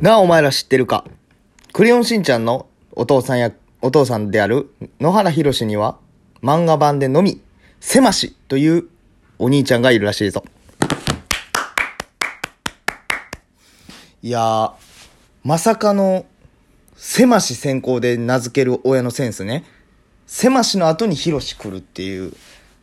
[0.00, 1.04] なあ、お前ら知ってるか
[1.72, 3.50] クレヨンしんちゃんのお父さんや、
[3.82, 5.98] お父さんである野原ひろしには、
[6.40, 7.42] 漫画版でのみ、
[7.80, 8.84] せましという
[9.40, 10.44] お兄ちゃんがいるらしいぞ。
[14.22, 14.72] いやー、
[15.42, 16.26] まさかの、
[16.94, 19.64] せまし先行で名付ける親のセンスね。
[20.28, 22.32] せましの後にひろし来るっていう。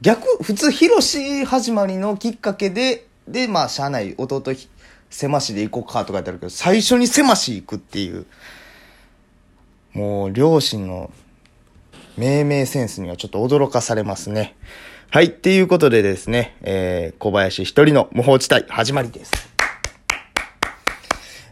[0.00, 4.68] 逆、普通ひろし始まりのきっかけで、で、まあ、しゃあない弟ひ、
[5.10, 8.26] せましで行こうかとか言ってあるけど、最初にせまし行くっていう。
[9.92, 11.10] もう、両親の
[12.16, 14.56] 命名センスにはちょっと驚かされますね。
[15.10, 19.32] はい、っていうことでですね、えー、小林一人の無法地帯、始まりです。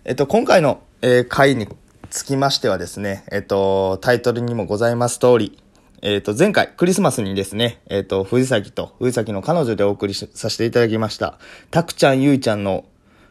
[0.05, 1.67] えっと、今回の、えー、回に
[2.11, 5.59] つきましてはですね、えっと、タイトルにもございます通り、
[6.01, 11.39] えっと、前回、クリスマスにですね、えっと、藤崎と藤崎の彼女でお送りさせていただきました、
[11.73, 12.85] たくちゃんゆいちゃんの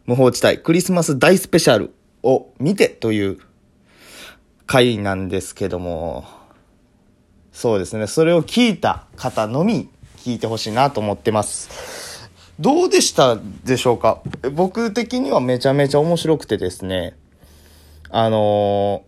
[0.08, 1.94] 無法地帯クリスマス大スペシャル
[2.24, 3.40] を見てという
[4.66, 6.24] 回なんですけども、
[7.52, 12.30] そうですね、それを聞いた方のみ聞いてほしいなと思ってます。
[12.58, 14.22] どうでしたでしょうか？
[14.54, 17.18] 僕的にはめちゃめちゃ面白くてですね、
[18.10, 19.04] あの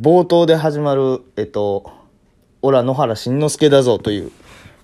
[0.00, 1.92] ー、冒頭で始まる、えっと、
[2.62, 4.32] オラ野原しんのすけだぞという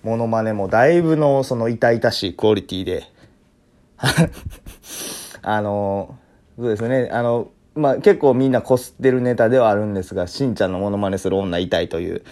[0.03, 3.05] モノマネもだいぶのその痛々しいクオリティで。
[5.45, 6.19] あの
[6.56, 7.09] そうですね。
[7.12, 12.23] あのまあ結構みんなこすってるネタではあるんですがしんちゃんのモノマネする女痛いという。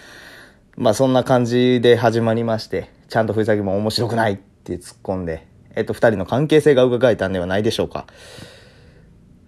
[0.76, 8.06] まあそんな感じで始まりましてちゃんと藤崎も面白くないって突っ込んでえっと二人の関係性が伺えたんではないでしょうか。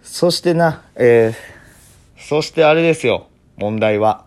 [0.02, 1.34] そしてなえー、
[2.20, 3.28] そしてあれですよ。
[3.56, 4.26] 問題は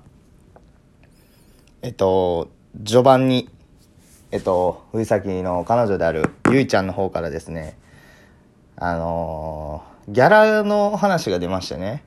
[1.83, 2.49] えっと、
[2.83, 3.49] 序盤に、
[4.31, 7.77] えっと、藤崎の彼女であるゆいちゃんの方からですね、
[8.77, 12.03] あのー、ギャラの話が出ましてね。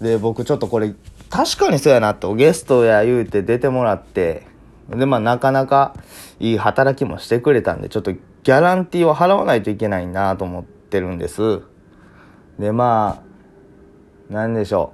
[0.00, 0.94] で、僕ちょっとこれ、
[1.28, 4.46] 確かにそうやなと、ゲストや言うて出てもらって、
[4.88, 5.94] で、まあなかなか
[6.38, 11.60] いい働きもしてくれたんで、ちょっとギャランティーを払わないといけないなと思ってるんです。
[12.58, 13.22] で、ま
[14.30, 14.92] あ、なんでしょ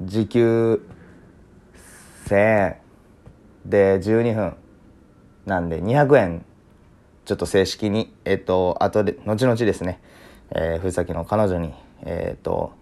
[0.00, 0.04] う。
[0.04, 0.82] 時給
[2.26, 2.76] 1000円
[3.64, 4.56] で12分
[5.46, 6.44] なんで200円
[7.24, 10.00] ちょっと正式にえっと後で後々ですね、
[10.50, 11.72] えー、藤崎の彼女に
[12.02, 12.72] えっと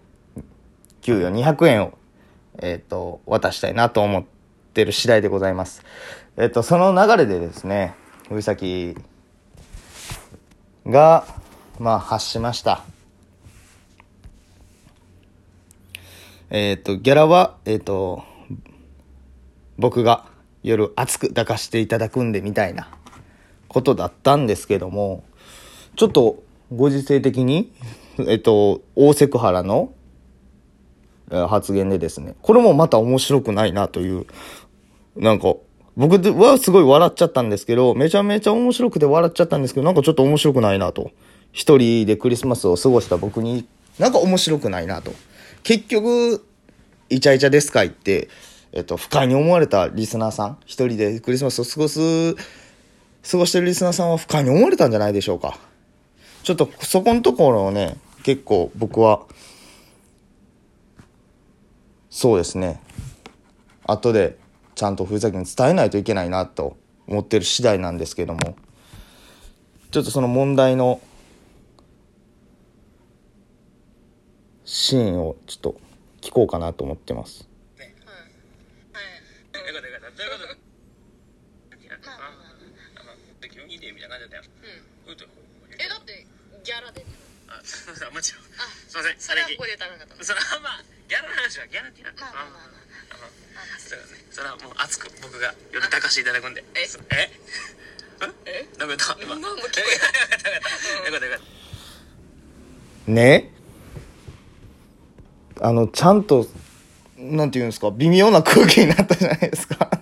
[1.01, 1.97] 給与200円を
[2.57, 4.23] えっと渡したいなと思っ
[4.73, 5.83] てる次第でございます。
[6.37, 7.93] えっとその流れでですね
[8.29, 8.95] 藤崎
[10.85, 11.25] が
[11.79, 12.83] まあ発しました。
[16.53, 18.23] えっ、と、ギャラは、えっ、と、
[19.77, 20.25] 僕が
[20.63, 22.89] 夜熱く抱かしていただくんでみたいな。
[23.71, 25.23] ことだったんですけども、
[25.95, 26.43] ちょっと
[26.75, 27.71] ご時世的に、
[28.27, 29.93] えっと、大セクハラの
[31.29, 34.25] 発言でですね、これもまた面白くないなという、
[35.15, 35.55] なんか、
[35.95, 41.11] 僕はすごい笑っちゃったんですけど、めちゃめちゃ面白くて笑っちゃったんですけど、なんかちょっと面白くないなと。
[41.53, 43.65] 一人でクリスマスを過ごした僕に、
[43.99, 45.13] なんか面白くないなと。
[45.63, 46.45] 結局、
[47.09, 48.27] イチャイチャですか言って、
[48.73, 52.35] えっと、不快に思われたリスナーさん、一人でクリスマスを過ごす、
[53.29, 55.59] 過ごしてるリスナーさんは不快に思われたんじゃないでしょうか。
[56.43, 59.25] ちょっとそこのところをね、結構僕は、
[62.09, 62.81] そうですね、
[63.85, 64.37] 後で
[64.75, 66.77] ちゃんと藤崎に伝えないといけないなと
[67.07, 68.55] 思ってる次第なんですけども、
[69.91, 70.99] ちょっとその問題の
[74.65, 75.75] シーンをちょっと
[76.21, 77.47] 聞こうかなと思ってます。
[88.03, 90.25] あもちろんすいませんそれはここで歌わなかった。
[90.25, 92.83] それはまあギャラの話はギャラってなまあまあまあま
[93.63, 93.79] あ。
[93.79, 94.27] そうね。
[94.29, 96.65] それはもう熱く僕が呼びたかしていただくんで。
[96.75, 96.83] え？
[96.83, 97.31] え？
[98.45, 98.67] え？
[98.77, 99.87] 何か言った今何も聞こ
[101.07, 101.09] え？
[101.09, 101.39] なかったよかっ
[103.07, 103.49] たね？
[105.61, 106.47] あのちゃんと
[107.15, 110.01] なんていうんですか微妙な空気になったじゃないですか。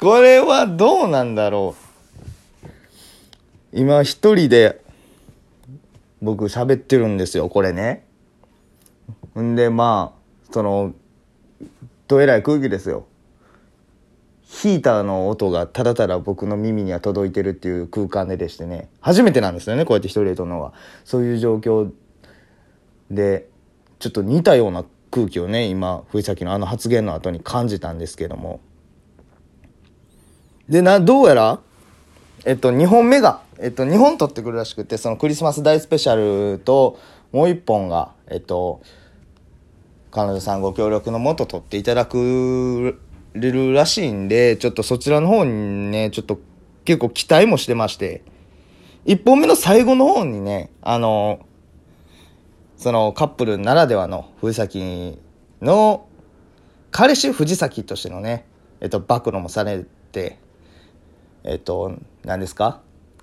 [0.00, 1.76] これはどうなんだろ
[2.64, 2.68] う。
[3.72, 4.81] 今一人で
[6.22, 8.06] 僕喋ってるんですよ、これね。
[9.38, 10.94] んで、まあ、その、
[12.06, 13.06] どえらい空気ですよ。
[14.42, 20.74] ヒーターの音がただただ僕の耳には届いてるっていう空間ででしてね、初めてなんですよね、こうやって一人で撮るのは。
[21.04, 21.90] そういう状況
[23.10, 23.48] で、
[23.98, 28.60] ちょっと似たような空気をね、今、藤崎のあの発言の後に感じたんですけども。
[30.68, 31.60] で、な、どうやら、
[32.44, 36.98] えっと、2本目が、えっと、2本撮ってくるらしくて、そのクリスマス大スペシャルと、
[37.30, 38.82] もう1本が、えっと、
[40.10, 42.98] 彼女さんご協力のもと撮っていただく
[43.34, 46.40] れるらしいんで、ちょっとそちらの方にね、ちょっと
[46.84, 48.22] 結構期待もしてまして、
[49.06, 51.40] 1本目の最後の方にね、あの、
[52.76, 55.18] そのカップルならではの藤崎
[55.60, 56.08] の
[56.90, 58.44] 彼氏藤崎としてのね、
[58.80, 60.38] えっと、暴露もされて、
[61.44, 62.80] えっと、何ですか？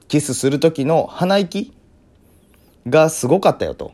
[0.07, 1.73] キスする時の鼻息？
[2.87, 3.93] がすごかったよと。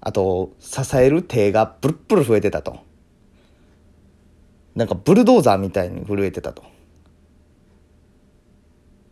[0.00, 2.80] あと、支える手がブルッブル増えてたと。
[4.74, 6.64] なんかブルドーザーみたいに震えてたと。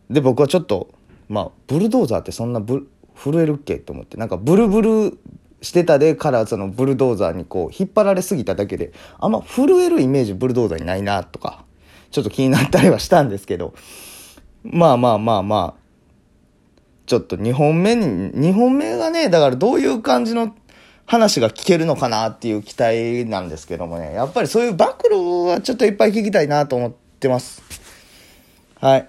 [0.09, 0.89] で、僕はちょっと、
[1.29, 3.77] まあ、ブルドーザーってそんなブ震えるっけ？
[3.77, 5.19] と思って、なんかブルブル
[5.61, 11.65] してたでからそのブルドーザーにこう引っ張られすぎただけで、あんま震えるイメージブルドーザーにないなとか、
[12.11, 13.75] ちょっと気になったりはしたんですけど、
[14.71, 15.81] まあまあまあまあ、
[17.07, 20.55] ちょっと2本目に、2本目がね、だからどういう感じの
[21.07, 27.63] 話が聞けるのかなっていう期待なんですけどもね、やっぱりそういう暴露はちょっといっぱい聞きたいなと思ってます。
[28.79, 29.09] はい。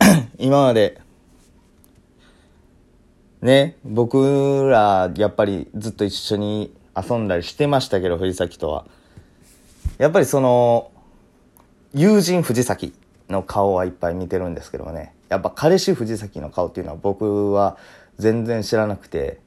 [0.38, 0.98] 今まで、
[3.42, 8.86] ね、僕らやっぱりずっと一緒に遊んだりしてましたけど、藤崎とは。
[9.98, 10.90] やっぱりその、
[11.92, 12.94] 友人藤崎
[13.28, 17.76] の顔はいっぱい見てるんですけどねやっぱ彼氏藤崎の顔っていうのは僕は
[18.18, 19.38] 全然知らなくて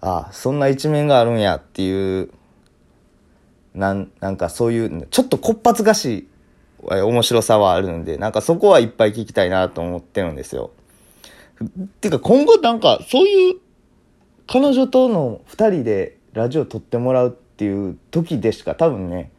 [0.00, 2.30] ああそんな一面があるんやっていう
[3.74, 6.28] なんなんかそういうちょっとこっぱずかしい
[6.86, 10.70] 面白さはあるんでなんかそこはいっぱい聞きたいなと思ってるんですよ。
[11.62, 11.66] っ
[12.00, 13.56] ていうか今後なんかそういう
[14.46, 19.30] 彼女との2人でラジオ撮ってもらうっていう時でしか多分ね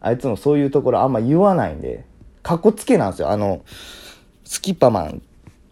[0.00, 2.04] あいつもそういうところあんま言わないんで
[2.42, 3.30] かっこつけなんですよ。
[3.30, 3.62] あの、
[4.44, 5.22] スキッパマン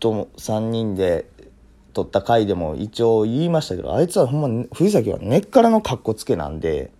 [0.00, 1.26] と3人で
[1.94, 6.92] 撮った回でも一応言いましたけど、あいつはほんま、藤崎は根っからのかっこつけなんで、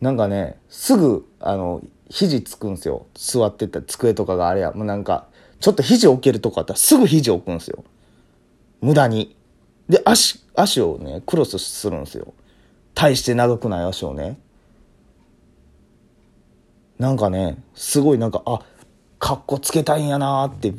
[0.00, 3.06] なんかね、すぐ、あの、肘つくんですよ。
[3.14, 4.72] 座ってた机とかがあれや。
[4.72, 5.26] もうなんか、
[5.60, 7.84] ちょっと肘置けるとこあったらすぐ肘置くんですよ。
[8.80, 9.36] 無駄に。
[9.88, 12.32] で、足、足をね、クロスするんですよ。
[12.94, 14.38] 大して長くない足をね。
[17.00, 18.60] なんかねすごいなんかあ
[19.18, 20.74] かっこつけたいんやなって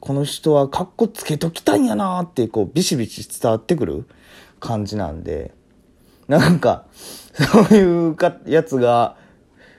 [0.00, 4.08] この人はかっこつけときたいんやなってこうビシビシ伝わってくる
[4.58, 5.54] 感じなんで
[6.26, 6.84] なんか
[7.32, 9.14] そういうかやつが、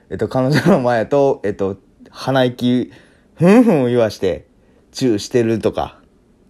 [0.10, 1.76] えっと、彼女の前と、えっと、
[2.10, 2.94] 鼻息
[3.36, 4.48] ふんふん言わして
[4.94, 6.00] チューしてるとか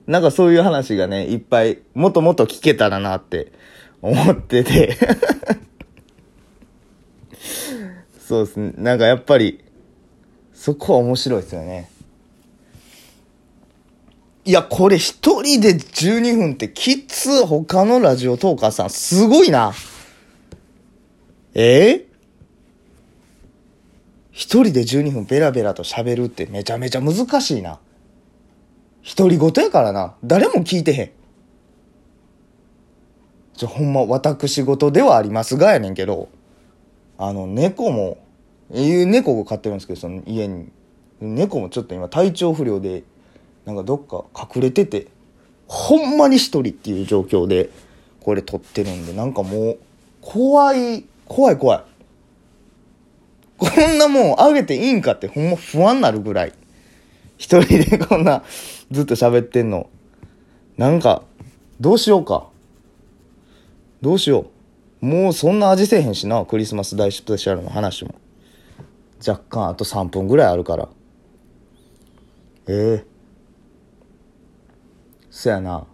[0.06, 3.52] なんかそういう話がねいっぱいもっともっと聞けたらなって
[4.00, 4.96] 思ってて。
[8.32, 8.74] そうですね。
[8.78, 9.62] なんかやっぱり、
[10.54, 11.90] そこは面白いですよね。
[14.46, 19.74] いや、これ一人で12分ってきつ、他のラジオトーカーさんすごいな。
[21.56, 21.92] え？
[21.92, 22.04] ー、
[24.32, 27.80] 一人で12分ベラベラと喋るってめちゃめちゃ難しいな。
[29.18, 30.16] 独り言やからな。
[30.24, 31.12] 誰も聞いてへん。
[33.58, 36.30] ちょ、ほんま、私事ではありますがやねんけど、
[37.24, 38.18] あの、猫も、
[38.74, 40.70] いう猫を飼ってるんですけど、その家に。
[41.20, 43.04] 猫もちょっと今体調不良で、
[43.64, 44.26] なんかどっか
[44.56, 45.06] 隠れてて、
[45.68, 47.70] ほんまに一人っていう状況で、
[48.22, 49.78] これ撮ってるんで、なんかもう、
[50.20, 51.84] 怖い、怖い怖い。
[53.60, 56.54] こんなもんあげていいんかってほんま不安になるぐらい。
[57.38, 58.42] 一人でこんな
[58.90, 59.92] ずっと喋ってんの。
[60.76, 61.22] なんか、
[61.80, 62.48] どうしようか。
[64.02, 64.61] どうしよう。
[65.02, 68.16] もうそんな味せえへんしなクリスマス大スペシャルの話も。
[69.28, 70.90] 若干あと3分ぐらいあるから。
[72.68, 72.74] ええ。
[72.74, 73.04] ー、
[75.32, 75.88] そやな。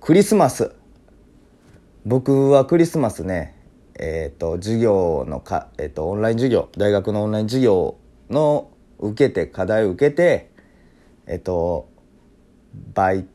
[0.00, 0.72] クリスマス。
[2.06, 3.54] 僕はクリスマスね
[3.98, 7.98] えっ、ー、と授業のか、えーと、オンライン授業大学のオンライン授業
[8.30, 10.50] の受けて課題を受けて
[11.26, 11.90] えっ、と
[12.94, 13.26] バイ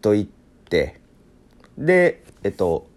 [0.00, 0.30] ト行っ
[0.70, 1.00] て
[1.78, 2.88] でえっ、と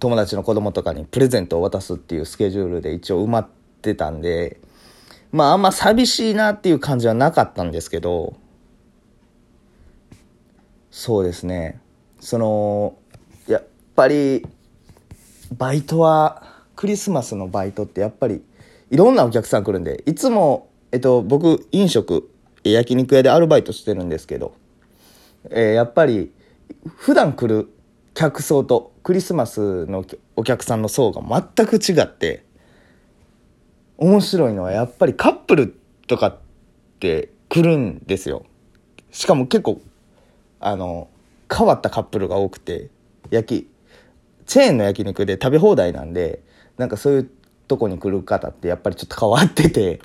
[0.00, 3.48] 友達の子供とかにプレゼントを渡すっていうスケジュールで一応埋まっ
[3.82, 4.58] てたんで、
[5.30, 8.34] まああんま寂しいなっていう感じはなかったんですけど、
[10.90, 11.80] そうですね。
[12.18, 12.96] その、
[13.46, 13.64] やっ
[13.94, 14.46] ぱり、
[15.56, 16.42] バイトは、
[16.76, 18.42] クリスマスのバイトってやっぱり、
[18.90, 22.30] いろんなお客さん来るんで、いつも、えっと、僕、飲食、
[22.64, 24.54] 焼肉屋でアルバイトしてるんですけど、
[25.50, 26.32] えー、やっぱり、
[26.96, 27.70] 普段来る
[28.14, 30.04] 客層とクリスマスの
[30.36, 31.22] お客さんの層が
[31.56, 32.44] 全く違って
[34.00, 36.38] 面白いのはやっぱりカップルとかっ
[36.98, 38.46] て来るんですよ。
[39.10, 39.82] しかも結構、
[40.58, 41.08] あの、
[41.54, 42.88] 変わったカップルが多くて、
[43.30, 43.70] 焼き、
[44.46, 46.42] チェーンの焼肉で食べ放題なんで、
[46.78, 47.30] なんかそういう
[47.68, 50.00] とこに来る方ってやっぱりちょっと変わってて、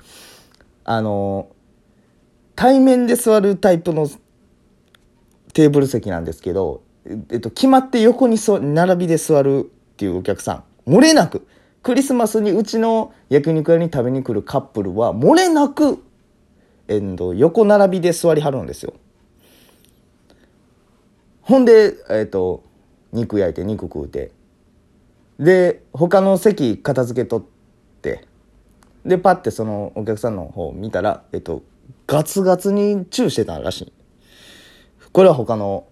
[0.84, 1.48] あの、
[2.54, 4.08] 対面で座るタイプの
[5.54, 6.82] テーブル席なんですけど、
[7.30, 11.46] えっと、決まって横にそ並びで座るっていうお客さん、漏れなく、
[11.82, 16.02] クリスマスにうちの焼肉屋に食べに来るカップルは、漏れなく、
[16.88, 18.94] えっと、横並びで座りはるんですよ。
[21.42, 22.64] ほんで、えっと、
[23.12, 24.32] 肉焼いて肉食うて。
[25.38, 27.44] で、他の席片付けとっ
[28.02, 28.26] て、
[29.04, 31.62] で、パッてそのお客さんの方見たら、えっと、
[32.08, 33.92] ガツガツにチューしてたらしい。
[35.12, 35.86] これは他の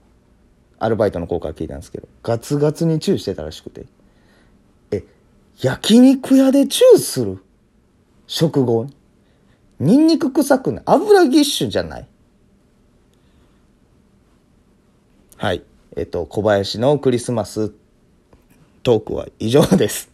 [0.79, 3.87] アルバイトの子から聞いたんですけど、ガツガツにチューしてたらしくて。
[4.91, 5.05] え、
[5.59, 7.43] 焼肉屋でチューする？
[8.27, 8.97] 食後に。
[9.81, 12.09] ニンニク臭くない油ぎっしゅじゃない
[15.37, 15.63] はい。
[15.97, 17.73] えっと、小林のクリスマス
[18.83, 20.09] トークは以上です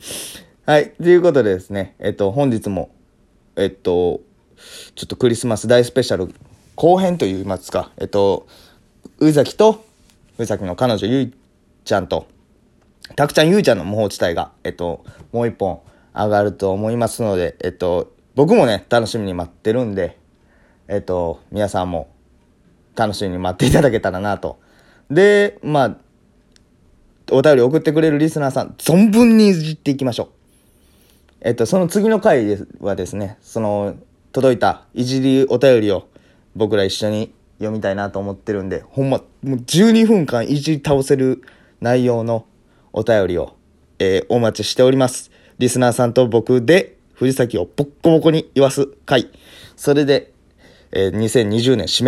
[0.64, 0.92] はい。
[0.92, 2.90] ということでですね、えっと、本日も、
[3.56, 4.20] えっと、
[4.94, 6.32] ちょっとクリスマス大スペシャル
[6.74, 8.46] 後編といいますか、えっと、
[9.20, 9.84] 宇崎と、
[10.38, 11.34] 宇崎の彼女ゆい
[11.84, 12.28] ちゃんと、
[13.16, 15.80] たくちゃんゆいちゃんの模倣地帯が、えっと、もう一本
[16.14, 20.16] 上がると思いますので、えっと、僕もね、楽しみに待ってるんで、
[20.86, 22.08] えっと、皆さんも
[22.94, 24.60] 楽しみに待っていただけたらなと。
[25.10, 25.96] で、まあ、
[27.32, 30.28] お便り送ってくれるリスナーさん、存分にいじっていきましょう。
[31.40, 33.96] えっと、その次の回はですね、その、
[34.30, 36.06] 届いたいじりお便りを
[36.54, 41.42] 僕ら一緒に読みたいなと思ってるんで、ほんま、もう12分間いじり倒せる
[41.80, 42.46] 内容の
[42.92, 43.56] お便りを、
[43.98, 45.30] えー、お待ちしております。
[45.58, 49.30] リスナーさんと僕で藤崎をボッコボコに言わす回。
[49.76, 50.32] それで、
[50.92, 52.06] えー、2020年締め